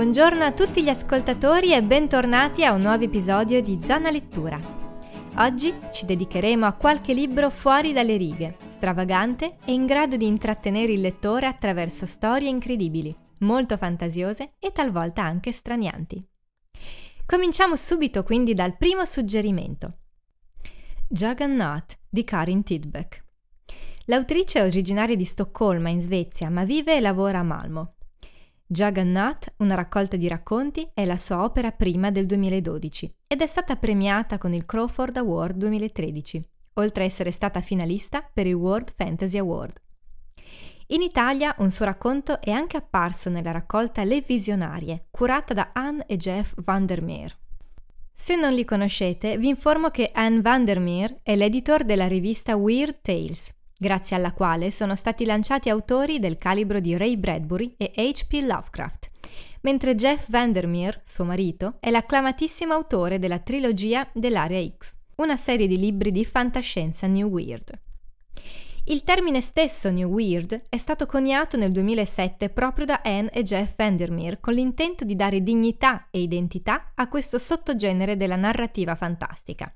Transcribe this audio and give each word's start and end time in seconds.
Buongiorno 0.00 0.44
a 0.44 0.52
tutti 0.52 0.82
gli 0.82 0.88
ascoltatori 0.88 1.74
e 1.74 1.82
bentornati 1.82 2.64
a 2.64 2.72
un 2.72 2.80
nuovo 2.80 3.04
episodio 3.04 3.60
di 3.60 3.80
Zona 3.82 4.10
Lettura. 4.10 4.58
Oggi 5.36 5.74
ci 5.92 6.06
dedicheremo 6.06 6.64
a 6.64 6.72
qualche 6.72 7.12
libro 7.12 7.50
fuori 7.50 7.92
dalle 7.92 8.16
righe, 8.16 8.56
stravagante 8.64 9.58
e 9.62 9.74
in 9.74 9.84
grado 9.84 10.16
di 10.16 10.26
intrattenere 10.26 10.92
il 10.92 11.02
lettore 11.02 11.44
attraverso 11.44 12.06
storie 12.06 12.48
incredibili, 12.48 13.14
molto 13.40 13.76
fantasiose 13.76 14.54
e 14.58 14.72
talvolta 14.72 15.22
anche 15.22 15.52
stranianti. 15.52 16.26
Cominciamo 17.26 17.76
subito 17.76 18.22
quindi 18.22 18.54
dal 18.54 18.78
primo 18.78 19.04
suggerimento. 19.04 19.98
Juggernaut 21.10 21.98
di 22.08 22.24
Karin 22.24 22.62
Tidbeck. 22.62 23.22
L'autrice 24.06 24.60
è 24.60 24.64
originaria 24.64 25.14
di 25.14 25.26
Stoccolma, 25.26 25.90
in 25.90 26.00
Svezia, 26.00 26.48
ma 26.48 26.64
vive 26.64 26.96
e 26.96 27.00
lavora 27.00 27.40
a 27.40 27.42
Malmo. 27.42 27.96
Juggernaut, 28.72 29.54
una 29.56 29.74
raccolta 29.74 30.16
di 30.16 30.28
racconti, 30.28 30.88
è 30.94 31.04
la 31.04 31.16
sua 31.16 31.42
opera 31.42 31.72
prima 31.72 32.12
del 32.12 32.26
2012 32.26 33.14
ed 33.26 33.40
è 33.40 33.46
stata 33.46 33.74
premiata 33.74 34.38
con 34.38 34.52
il 34.52 34.64
Crawford 34.64 35.16
Award 35.16 35.56
2013, 35.56 36.48
oltre 36.74 37.02
a 37.02 37.06
essere 37.06 37.32
stata 37.32 37.62
finalista 37.62 38.22
per 38.32 38.46
il 38.46 38.54
World 38.54 38.92
Fantasy 38.94 39.38
Award. 39.38 39.72
In 40.86 41.02
Italia 41.02 41.52
un 41.58 41.72
suo 41.72 41.84
racconto 41.84 42.40
è 42.40 42.52
anche 42.52 42.76
apparso 42.76 43.28
nella 43.28 43.50
raccolta 43.50 44.04
Le 44.04 44.20
Visionarie, 44.20 45.06
curata 45.10 45.52
da 45.52 45.70
Anne 45.72 46.04
e 46.06 46.16
Jeff 46.16 46.52
Vandermeer. 46.58 47.36
Se 48.12 48.36
non 48.36 48.52
li 48.52 48.64
conoscete, 48.64 49.36
vi 49.36 49.48
informo 49.48 49.88
che 49.90 50.12
Anne 50.14 50.42
Vandermeer 50.42 51.16
è 51.24 51.34
l'editor 51.34 51.82
della 51.82 52.06
rivista 52.06 52.54
Weird 52.54 53.00
Tales, 53.02 53.59
grazie 53.80 54.14
alla 54.14 54.34
quale 54.34 54.70
sono 54.70 54.94
stati 54.94 55.24
lanciati 55.24 55.70
autori 55.70 56.18
del 56.18 56.36
calibro 56.36 56.80
di 56.80 56.98
Ray 56.98 57.16
Bradbury 57.16 57.76
e 57.78 57.90
H.P. 57.96 58.42
Lovecraft, 58.42 59.10
mentre 59.62 59.94
Jeff 59.94 60.28
Vandermeer, 60.28 61.00
suo 61.02 61.24
marito, 61.24 61.76
è 61.80 61.88
l'acclamatissimo 61.88 62.74
autore 62.74 63.18
della 63.18 63.38
trilogia 63.38 64.06
dell'Area 64.12 64.62
X, 64.76 64.96
una 65.16 65.38
serie 65.38 65.66
di 65.66 65.78
libri 65.78 66.12
di 66.12 66.26
fantascienza 66.26 67.06
New 67.06 67.28
Weird. 67.28 67.89
Il 68.90 69.04
termine 69.04 69.40
stesso 69.40 69.88
New 69.92 70.10
Weird 70.10 70.66
è 70.68 70.76
stato 70.76 71.06
coniato 71.06 71.56
nel 71.56 71.70
2007 71.70 72.50
proprio 72.50 72.86
da 72.86 73.02
Anne 73.04 73.30
e 73.30 73.44
Jeff 73.44 73.76
Vandermeer 73.76 74.40
con 74.40 74.52
l'intento 74.52 75.04
di 75.04 75.14
dare 75.14 75.44
dignità 75.44 76.08
e 76.10 76.20
identità 76.20 76.90
a 76.96 77.08
questo 77.08 77.38
sottogenere 77.38 78.16
della 78.16 78.34
narrativa 78.34 78.96
fantastica, 78.96 79.72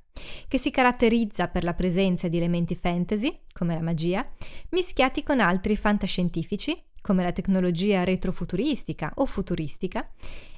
che 0.49 0.59
si 0.59 0.73
caratterizza 0.73 1.47
per 1.47 1.63
la 1.63 1.75
presenza 1.75 2.27
di 2.27 2.39
elementi 2.39 2.75
fantasy, 2.75 3.43
come 3.53 3.75
la 3.75 3.83
magia, 3.83 4.29
mischiati 4.71 5.23
con 5.23 5.39
altri 5.39 5.77
fantascientifici, 5.77 6.77
come 7.01 7.23
la 7.23 7.31
tecnologia 7.31 8.03
retrofuturistica 8.03 9.13
o 9.19 9.27
futuristica, 9.27 10.11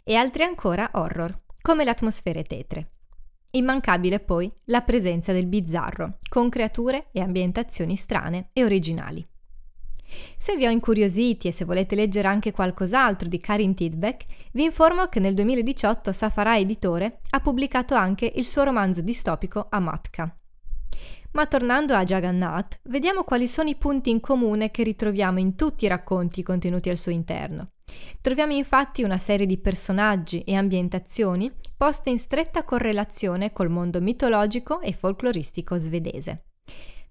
e 0.02 0.14
altri 0.14 0.44
ancora 0.44 0.88
horror, 0.94 1.42
come 1.60 1.84
le 1.84 1.90
atmosfere 1.90 2.42
tetre. 2.44 2.92
Immancabile 3.56 4.20
poi 4.20 4.52
la 4.64 4.82
presenza 4.82 5.32
del 5.32 5.46
bizzarro, 5.46 6.18
con 6.28 6.50
creature 6.50 7.08
e 7.10 7.20
ambientazioni 7.20 7.96
strane 7.96 8.50
e 8.52 8.62
originali. 8.62 9.26
Se 10.36 10.56
vi 10.56 10.66
ho 10.66 10.70
incuriositi 10.70 11.48
e 11.48 11.52
se 11.52 11.64
volete 11.64 11.94
leggere 11.94 12.28
anche 12.28 12.52
qualcos'altro 12.52 13.28
di 13.28 13.40
Karin 13.40 13.74
Tidbeck, 13.74 14.24
vi 14.52 14.64
informo 14.64 15.06
che 15.06 15.20
nel 15.20 15.32
2018 15.32 16.12
Safara 16.12 16.58
Editore 16.58 17.20
ha 17.30 17.40
pubblicato 17.40 17.94
anche 17.94 18.30
il 18.36 18.44
suo 18.44 18.62
romanzo 18.62 19.00
distopico 19.00 19.68
Amatka. 19.70 20.36
Ma 21.32 21.46
tornando 21.46 21.94
a 21.94 22.04
Jagannath, 22.04 22.80
vediamo 22.84 23.24
quali 23.24 23.48
sono 23.48 23.70
i 23.70 23.74
punti 23.76 24.10
in 24.10 24.20
comune 24.20 24.70
che 24.70 24.82
ritroviamo 24.82 25.38
in 25.38 25.54
tutti 25.54 25.86
i 25.86 25.88
racconti 25.88 26.42
contenuti 26.42 26.90
al 26.90 26.98
suo 26.98 27.10
interno. 27.10 27.70
Troviamo 28.20 28.52
infatti 28.52 29.02
una 29.02 29.18
serie 29.18 29.46
di 29.46 29.58
personaggi 29.58 30.42
e 30.42 30.54
ambientazioni 30.54 31.52
poste 31.76 32.10
in 32.10 32.18
stretta 32.18 32.64
correlazione 32.64 33.52
col 33.52 33.70
mondo 33.70 34.00
mitologico 34.00 34.80
e 34.80 34.92
folcloristico 34.92 35.76
svedese. 35.76 36.44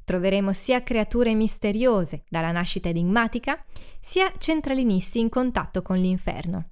Troveremo 0.04 0.54
sia 0.54 0.84
creature 0.84 1.34
misteriose, 1.34 2.24
dalla 2.30 2.52
nascita 2.52 2.90
enigmatica, 2.90 3.64
sia 4.00 4.32
centralinisti 4.38 5.20
in 5.20 5.30
contatto 5.30 5.82
con 5.82 5.98
l'inferno. 5.98 6.70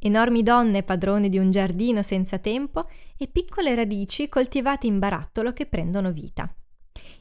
Enormi 0.00 0.42
donne 0.42 0.82
padrone 0.82 1.28
di 1.28 1.38
un 1.38 1.50
giardino 1.52 2.02
senza 2.02 2.38
tempo 2.38 2.88
e 3.16 3.28
piccole 3.28 3.76
radici 3.76 4.28
coltivate 4.28 4.88
in 4.88 4.98
barattolo 4.98 5.52
che 5.52 5.66
prendono 5.66 6.10
vita. 6.10 6.52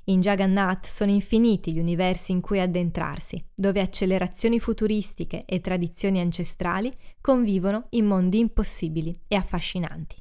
In 0.06 0.20
Jagannath 0.20 0.88
sono 0.88 1.12
infiniti 1.12 1.74
gli 1.74 1.80
universi 1.80 2.32
in 2.32 2.42
cui 2.42 2.60
addentrarsi, 2.60 3.44
dove 3.54 3.82
accelerazioni 3.82 4.60
futuristiche 4.60 5.46
e 5.46 5.62
tradizioni 5.62 6.20
ancestrali 6.20 6.94
convivono 7.22 7.86
in 7.92 8.06
mondi 8.06 8.40
impossibili 8.40 9.18
e 9.28 9.36
affascinanti. 9.36 10.16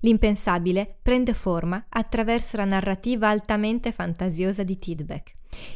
L'impensabile 0.00 0.98
prende 1.02 1.34
forma 1.34 1.86
attraverso 1.88 2.56
la 2.56 2.64
narrativa 2.64 3.28
altamente 3.28 3.92
fantasiosa 3.92 4.62
di 4.62 4.78
Tidbeck, 4.78 5.34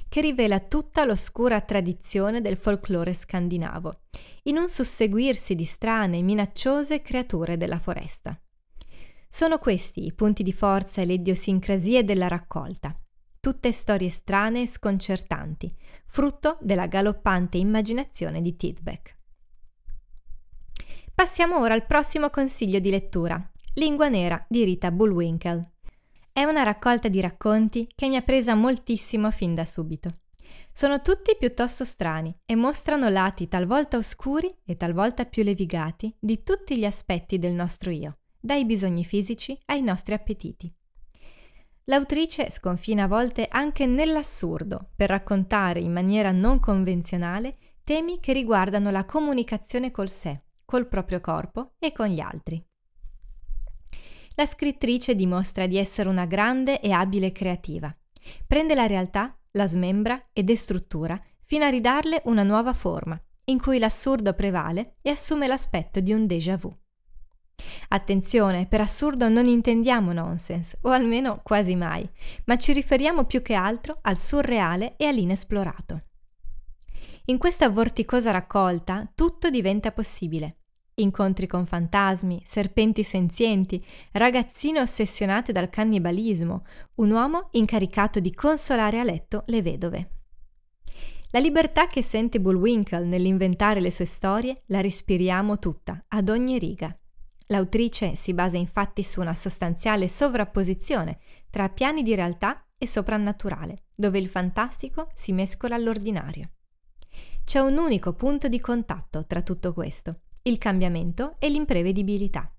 che 0.08 0.20
rivela 0.20 0.60
tutta 0.60 1.04
l'oscura 1.04 1.60
tradizione 1.60 2.40
del 2.40 2.56
folklore 2.56 3.12
scandinavo, 3.12 4.00
in 4.44 4.58
un 4.58 4.68
susseguirsi 4.68 5.54
di 5.54 5.64
strane 5.64 6.18
e 6.18 6.22
minacciose 6.22 7.02
creature 7.02 7.56
della 7.56 7.78
foresta. 7.78 8.38
Sono 9.32 9.58
questi 9.58 10.06
i 10.06 10.12
punti 10.12 10.42
di 10.42 10.52
forza 10.52 11.02
e 11.02 11.04
le 11.04 11.12
idiosincrasie 11.12 12.02
della 12.02 12.26
raccolta. 12.26 13.00
Tutte 13.38 13.70
storie 13.70 14.08
strane 14.08 14.62
e 14.62 14.66
sconcertanti, 14.66 15.72
frutto 16.04 16.58
della 16.60 16.88
galoppante 16.88 17.56
immaginazione 17.56 18.40
di 18.40 18.56
Tidbeck. 18.56 19.18
Passiamo 21.14 21.60
ora 21.60 21.74
al 21.74 21.86
prossimo 21.86 22.28
consiglio 22.28 22.80
di 22.80 22.90
lettura, 22.90 23.40
Lingua 23.74 24.08
nera 24.08 24.44
di 24.48 24.64
Rita 24.64 24.90
Bullwinkle. 24.90 25.74
È 26.32 26.42
una 26.42 26.64
raccolta 26.64 27.06
di 27.06 27.20
racconti 27.20 27.88
che 27.94 28.08
mi 28.08 28.16
ha 28.16 28.22
presa 28.22 28.56
moltissimo 28.56 29.30
fin 29.30 29.54
da 29.54 29.64
subito. 29.64 30.22
Sono 30.72 31.02
tutti 31.02 31.36
piuttosto 31.38 31.84
strani 31.84 32.36
e 32.44 32.56
mostrano 32.56 33.08
lati 33.08 33.46
talvolta 33.46 33.96
oscuri 33.96 34.52
e 34.64 34.74
talvolta 34.74 35.24
più 35.24 35.44
levigati 35.44 36.12
di 36.18 36.42
tutti 36.42 36.76
gli 36.76 36.84
aspetti 36.84 37.38
del 37.38 37.52
nostro 37.52 37.92
io 37.92 38.16
dai 38.40 38.64
bisogni 38.64 39.04
fisici 39.04 39.58
ai 39.66 39.82
nostri 39.82 40.14
appetiti. 40.14 40.72
L'autrice 41.84 42.50
sconfina 42.50 43.04
a 43.04 43.08
volte 43.08 43.46
anche 43.50 43.84
nell'assurdo 43.86 44.90
per 44.94 45.08
raccontare 45.08 45.80
in 45.80 45.92
maniera 45.92 46.30
non 46.30 46.60
convenzionale 46.60 47.56
temi 47.84 48.20
che 48.20 48.32
riguardano 48.32 48.90
la 48.90 49.04
comunicazione 49.04 49.90
col 49.90 50.08
sé, 50.08 50.42
col 50.64 50.86
proprio 50.86 51.20
corpo 51.20 51.72
e 51.78 51.92
con 51.92 52.06
gli 52.06 52.20
altri. 52.20 52.64
La 54.36 54.46
scrittrice 54.46 55.14
dimostra 55.14 55.66
di 55.66 55.76
essere 55.76 56.08
una 56.08 56.24
grande 56.24 56.80
e 56.80 56.92
abile 56.92 57.32
creativa. 57.32 57.94
Prende 58.46 58.74
la 58.74 58.86
realtà, 58.86 59.36
la 59.52 59.66
smembra 59.66 60.28
e 60.32 60.44
destruttura 60.44 61.20
fino 61.44 61.64
a 61.64 61.68
ridarle 61.68 62.22
una 62.26 62.44
nuova 62.44 62.72
forma, 62.72 63.20
in 63.46 63.60
cui 63.60 63.80
l'assurdo 63.80 64.32
prevale 64.34 64.94
e 65.02 65.10
assume 65.10 65.48
l'aspetto 65.48 65.98
di 65.98 66.12
un 66.12 66.26
déjà 66.26 66.56
vu. 66.56 66.72
Attenzione, 67.92 68.66
per 68.66 68.80
assurdo 68.80 69.28
non 69.28 69.46
intendiamo 69.46 70.12
nonsense, 70.12 70.78
o 70.82 70.90
almeno 70.90 71.40
quasi 71.42 71.74
mai, 71.74 72.08
ma 72.44 72.56
ci 72.56 72.72
riferiamo 72.72 73.24
più 73.24 73.42
che 73.42 73.54
altro 73.54 73.98
al 74.02 74.16
surreale 74.16 74.94
e 74.96 75.06
all'inesplorato. 75.06 76.02
In 77.24 77.36
questa 77.36 77.68
vorticosa 77.68 78.30
raccolta 78.30 79.10
tutto 79.12 79.50
diventa 79.50 79.90
possibile. 79.90 80.58
Incontri 80.94 81.48
con 81.48 81.66
fantasmi, 81.66 82.40
serpenti 82.44 83.02
senzienti, 83.02 83.84
ragazzine 84.12 84.80
ossessionate 84.80 85.50
dal 85.50 85.68
cannibalismo, 85.68 86.64
un 86.96 87.10
uomo 87.10 87.48
incaricato 87.52 88.20
di 88.20 88.32
consolare 88.32 89.00
a 89.00 89.04
letto 89.04 89.42
le 89.46 89.62
vedove. 89.62 90.10
La 91.30 91.40
libertà 91.40 91.88
che 91.88 92.02
sente 92.02 92.40
Bullwinkle 92.40 93.04
nell'inventare 93.04 93.80
le 93.80 93.90
sue 93.90 94.04
storie 94.04 94.62
la 94.66 94.80
respiriamo 94.80 95.58
tutta, 95.58 96.04
ad 96.06 96.28
ogni 96.28 96.56
riga. 96.56 96.94
L'autrice 97.50 98.14
si 98.14 98.32
basa 98.32 98.56
infatti 98.56 99.02
su 99.02 99.20
una 99.20 99.34
sostanziale 99.34 100.08
sovrapposizione 100.08 101.18
tra 101.50 101.68
piani 101.68 102.02
di 102.02 102.14
realtà 102.14 102.64
e 102.78 102.86
soprannaturale, 102.86 103.86
dove 103.94 104.18
il 104.18 104.28
fantastico 104.28 105.08
si 105.14 105.32
mescola 105.32 105.74
all'ordinario. 105.74 106.50
C'è 107.44 107.58
un 107.58 107.76
unico 107.76 108.12
punto 108.12 108.46
di 108.46 108.60
contatto 108.60 109.26
tra 109.26 109.42
tutto 109.42 109.72
questo, 109.72 110.20
il 110.42 110.58
cambiamento 110.58 111.34
e 111.40 111.48
l'imprevedibilità. 111.48 112.52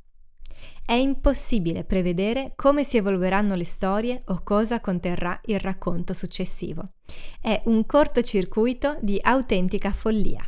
È 0.86 0.94
impossibile 0.94 1.86
prevedere 1.86 2.52
come 2.56 2.84
si 2.84 2.98
evolveranno 2.98 3.56
le 3.56 3.64
storie 3.64 4.24
o 4.26 4.42
cosa 4.44 4.82
conterrà 4.82 5.40
il 5.46 5.60
racconto 5.60 6.12
successivo. 6.12 6.96
È 7.40 7.62
un 7.66 7.86
cortocircuito 7.86 8.98
di 9.02 9.18
autentica 9.22 9.94
follia. 9.94 10.44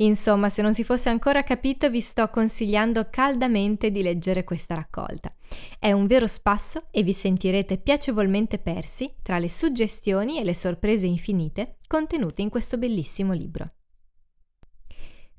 Insomma, 0.00 0.48
se 0.48 0.62
non 0.62 0.74
si 0.74 0.84
fosse 0.84 1.08
ancora 1.08 1.42
capito, 1.42 1.90
vi 1.90 2.00
sto 2.00 2.28
consigliando 2.28 3.08
caldamente 3.10 3.90
di 3.90 4.02
leggere 4.02 4.44
questa 4.44 4.74
raccolta. 4.74 5.34
È 5.78 5.90
un 5.92 6.06
vero 6.06 6.26
spasso 6.26 6.86
e 6.90 7.02
vi 7.02 7.12
sentirete 7.12 7.78
piacevolmente 7.78 8.58
persi 8.58 9.12
tra 9.22 9.38
le 9.38 9.48
suggestioni 9.48 10.38
e 10.38 10.44
le 10.44 10.54
sorprese 10.54 11.06
infinite 11.06 11.78
contenute 11.86 12.42
in 12.42 12.48
questo 12.48 12.78
bellissimo 12.78 13.32
libro. 13.32 13.72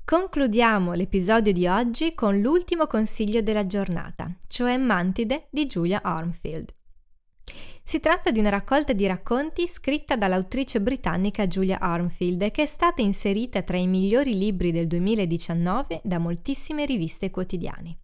Concludiamo 0.04 0.92
l'episodio 0.92 1.52
di 1.52 1.66
oggi 1.68 2.14
con 2.14 2.40
l'ultimo 2.40 2.86
consiglio 2.86 3.42
della 3.42 3.64
giornata, 3.64 4.30
cioè 4.48 4.76
Mantide 4.76 5.46
di 5.50 5.66
Julia 5.66 6.02
Armfield. 6.02 6.74
Si 7.90 7.98
tratta 7.98 8.30
di 8.30 8.38
una 8.38 8.50
raccolta 8.50 8.92
di 8.92 9.04
racconti 9.04 9.66
scritta 9.66 10.14
dall'autrice 10.14 10.80
britannica 10.80 11.48
Julia 11.48 11.80
Armfield 11.80 12.52
che 12.52 12.62
è 12.62 12.66
stata 12.66 13.02
inserita 13.02 13.62
tra 13.62 13.78
i 13.78 13.88
migliori 13.88 14.38
libri 14.38 14.70
del 14.70 14.86
2019 14.86 16.00
da 16.04 16.20
moltissime 16.20 16.84
riviste 16.84 17.32
quotidiane. 17.32 17.98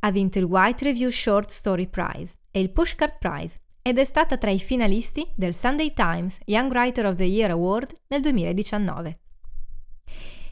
Ha 0.00 0.10
vinto 0.10 0.40
il 0.40 0.44
White 0.44 0.86
Review 0.86 1.10
Short 1.10 1.50
Story 1.50 1.86
Prize 1.86 2.34
e 2.50 2.58
il 2.58 2.72
Pushcart 2.72 3.18
Prize 3.20 3.60
ed 3.80 3.98
è 3.98 4.02
stata 4.02 4.36
tra 4.36 4.50
i 4.50 4.58
finalisti 4.58 5.24
del 5.36 5.54
Sunday 5.54 5.92
Times 5.94 6.40
Young 6.46 6.72
Writer 6.72 7.06
of 7.06 7.14
the 7.14 7.22
Year 7.22 7.52
Award 7.52 7.96
nel 8.08 8.20
2019. 8.22 9.20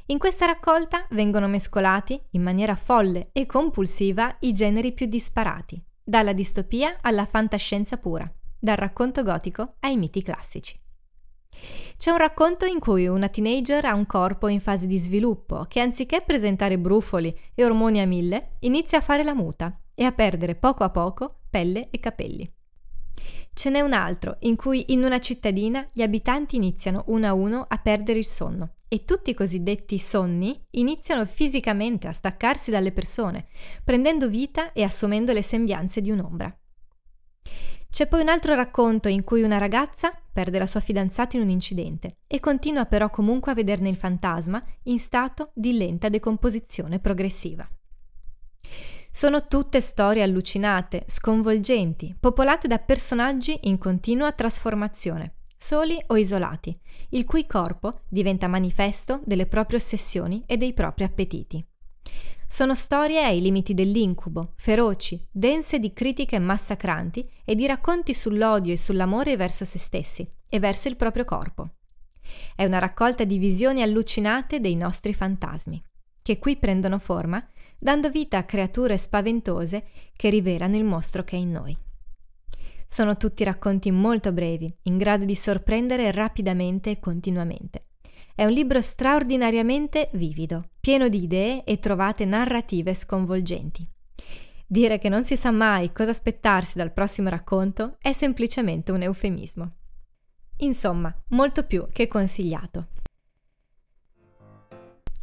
In 0.06 0.18
questa 0.18 0.46
raccolta 0.46 1.04
vengono 1.10 1.48
mescolati, 1.48 2.22
in 2.30 2.42
maniera 2.42 2.76
folle 2.76 3.30
e 3.32 3.46
compulsiva, 3.46 4.36
i 4.42 4.52
generi 4.52 4.92
più 4.92 5.06
disparati, 5.06 5.82
dalla 6.04 6.32
distopia 6.32 6.98
alla 7.00 7.26
fantascienza 7.26 7.96
pura, 7.96 8.32
dal 8.66 8.76
racconto 8.76 9.22
gotico 9.22 9.74
ai 9.80 9.96
miti 9.96 10.22
classici. 10.22 10.76
C'è 11.96 12.10
un 12.10 12.18
racconto 12.18 12.66
in 12.66 12.80
cui 12.80 13.06
una 13.06 13.28
teenager 13.28 13.84
ha 13.84 13.94
un 13.94 14.06
corpo 14.06 14.48
in 14.48 14.60
fase 14.60 14.88
di 14.88 14.98
sviluppo 14.98 15.66
che 15.68 15.78
anziché 15.78 16.20
presentare 16.20 16.76
brufoli 16.76 17.34
e 17.54 17.64
ormoni 17.64 18.00
a 18.00 18.06
mille, 18.06 18.56
inizia 18.60 18.98
a 18.98 19.02
fare 19.02 19.22
la 19.22 19.34
muta 19.34 19.80
e 19.94 20.02
a 20.02 20.10
perdere 20.10 20.56
poco 20.56 20.82
a 20.82 20.90
poco 20.90 21.42
pelle 21.48 21.88
e 21.90 22.00
capelli. 22.00 22.52
Ce 23.54 23.70
n'è 23.70 23.80
un 23.80 23.92
altro 23.92 24.36
in 24.40 24.56
cui 24.56 24.86
in 24.88 25.04
una 25.04 25.20
cittadina 25.20 25.88
gli 25.92 26.02
abitanti 26.02 26.56
iniziano 26.56 27.04
uno 27.06 27.26
a 27.26 27.34
uno 27.34 27.64
a 27.68 27.78
perdere 27.78 28.18
il 28.18 28.26
sonno 28.26 28.74
e 28.88 29.04
tutti 29.04 29.30
i 29.30 29.34
cosiddetti 29.34 29.96
sonni 29.98 30.60
iniziano 30.72 31.24
fisicamente 31.24 32.08
a 32.08 32.12
staccarsi 32.12 32.72
dalle 32.72 32.90
persone, 32.90 33.46
prendendo 33.84 34.28
vita 34.28 34.72
e 34.72 34.82
assumendo 34.82 35.32
le 35.32 35.42
sembianze 35.42 36.00
di 36.00 36.10
un'ombra. 36.10 36.54
C'è 37.96 38.06
poi 38.06 38.20
un 38.20 38.28
altro 38.28 38.54
racconto 38.54 39.08
in 39.08 39.24
cui 39.24 39.40
una 39.40 39.56
ragazza 39.56 40.12
perde 40.30 40.58
la 40.58 40.66
sua 40.66 40.80
fidanzata 40.80 41.38
in 41.38 41.42
un 41.42 41.48
incidente 41.48 42.18
e 42.26 42.40
continua 42.40 42.84
però 42.84 43.08
comunque 43.08 43.52
a 43.52 43.54
vederne 43.54 43.88
il 43.88 43.96
fantasma 43.96 44.62
in 44.82 44.98
stato 44.98 45.50
di 45.54 45.74
lenta 45.74 46.10
decomposizione 46.10 46.98
progressiva. 46.98 47.66
Sono 49.10 49.46
tutte 49.46 49.80
storie 49.80 50.22
allucinate, 50.22 51.04
sconvolgenti, 51.06 52.14
popolate 52.20 52.68
da 52.68 52.76
personaggi 52.76 53.60
in 53.62 53.78
continua 53.78 54.30
trasformazione, 54.32 55.36
soli 55.56 55.96
o 56.08 56.18
isolati, 56.18 56.78
il 57.12 57.24
cui 57.24 57.46
corpo 57.46 58.00
diventa 58.10 58.46
manifesto 58.46 59.22
delle 59.24 59.46
proprie 59.46 59.78
ossessioni 59.78 60.42
e 60.44 60.58
dei 60.58 60.74
propri 60.74 61.04
appetiti. 61.04 61.66
Sono 62.48 62.76
storie 62.76 63.24
ai 63.24 63.40
limiti 63.40 63.74
dell'incubo, 63.74 64.52
feroci, 64.56 65.22
dense 65.30 65.80
di 65.80 65.92
critiche 65.92 66.38
massacranti 66.38 67.28
e 67.44 67.56
di 67.56 67.66
racconti 67.66 68.14
sull'odio 68.14 68.72
e 68.72 68.78
sull'amore 68.78 69.36
verso 69.36 69.64
se 69.64 69.78
stessi 69.78 70.26
e 70.48 70.58
verso 70.60 70.88
il 70.88 70.96
proprio 70.96 71.24
corpo. 71.24 71.70
È 72.54 72.64
una 72.64 72.78
raccolta 72.78 73.24
di 73.24 73.38
visioni 73.38 73.82
allucinate 73.82 74.60
dei 74.60 74.76
nostri 74.76 75.12
fantasmi, 75.12 75.82
che 76.22 76.38
qui 76.38 76.56
prendono 76.56 76.98
forma, 76.98 77.44
dando 77.78 78.10
vita 78.10 78.38
a 78.38 78.44
creature 78.44 78.96
spaventose 78.96 79.88
che 80.14 80.30
rivelano 80.30 80.76
il 80.76 80.84
mostro 80.84 81.24
che 81.24 81.36
è 81.36 81.40
in 81.40 81.50
noi. 81.50 81.76
Sono 82.86 83.16
tutti 83.16 83.42
racconti 83.42 83.90
molto 83.90 84.30
brevi, 84.32 84.72
in 84.82 84.96
grado 84.96 85.24
di 85.24 85.34
sorprendere 85.34 86.12
rapidamente 86.12 86.90
e 86.90 87.00
continuamente. 87.00 87.85
È 88.36 88.44
un 88.44 88.50
libro 88.52 88.82
straordinariamente 88.82 90.10
vivido, 90.12 90.68
pieno 90.78 91.08
di 91.08 91.22
idee 91.22 91.64
e 91.64 91.78
trovate 91.78 92.26
narrative 92.26 92.94
sconvolgenti. 92.94 93.88
Dire 94.66 94.98
che 94.98 95.08
non 95.08 95.24
si 95.24 95.38
sa 95.38 95.50
mai 95.50 95.90
cosa 95.90 96.10
aspettarsi 96.10 96.76
dal 96.76 96.92
prossimo 96.92 97.30
racconto 97.30 97.96
è 97.98 98.12
semplicemente 98.12 98.92
un 98.92 99.00
eufemismo. 99.00 99.76
Insomma, 100.58 101.10
molto 101.28 101.62
più 101.62 101.86
che 101.90 102.08
consigliato. 102.08 102.88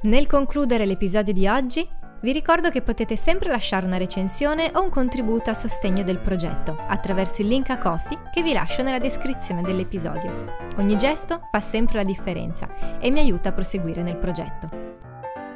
Nel 0.02 0.26
concludere 0.26 0.88
l'episodio 0.88 1.34
di 1.34 1.48
oggi, 1.48 1.88
vi 2.24 2.32
ricordo 2.32 2.70
che 2.70 2.82
potete 2.82 3.18
sempre 3.18 3.50
lasciare 3.50 3.86
una 3.86 3.98
recensione 3.98 4.72
o 4.74 4.82
un 4.82 4.90
contributo 4.90 5.50
a 5.50 5.54
sostegno 5.54 6.04
del 6.04 6.20
progetto 6.20 6.78
attraverso 6.88 7.42
il 7.42 7.50
link 7.50 7.70
a 7.70 7.78
Coffee 7.78 8.18
che 8.32 8.42
vi 8.42 8.54
lascio 8.54 8.82
nella 8.82 8.98
descrizione 8.98 9.62
dell'episodio. 9.62 10.56
Ogni 10.78 10.98
gesto 10.98 11.48
fa 11.52 11.60
sempre 11.60 11.98
la 11.98 12.04
differenza 12.06 12.70
e 13.00 13.12
mi 13.12 13.20
aiuta 13.20 13.50
a 13.50 13.52
proseguire 13.52 14.04
nel 14.04 14.16
progetto. 14.16 14.70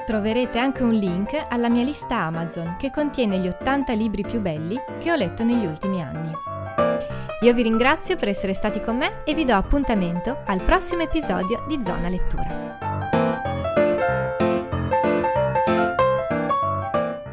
Troverete 0.05 0.59
anche 0.59 0.83
un 0.83 0.93
link 0.93 1.41
alla 1.47 1.69
mia 1.69 1.83
lista 1.83 2.17
Amazon 2.17 2.75
che 2.77 2.91
contiene 2.91 3.39
gli 3.39 3.47
80 3.47 3.93
libri 3.93 4.23
più 4.23 4.41
belli 4.41 4.77
che 4.99 5.09
ho 5.09 5.15
letto 5.15 5.45
negli 5.45 5.65
ultimi 5.65 6.01
anni. 6.01 6.31
Io 7.43 7.53
vi 7.53 7.63
ringrazio 7.63 8.17
per 8.17 8.27
essere 8.27 8.53
stati 8.53 8.81
con 8.81 8.97
me 8.97 9.23
e 9.23 9.33
vi 9.33 9.45
do 9.45 9.53
appuntamento 9.53 10.39
al 10.45 10.61
prossimo 10.61 11.03
episodio 11.03 11.63
di 11.65 11.79
Zona 11.81 12.09
Lettura. 12.09 12.66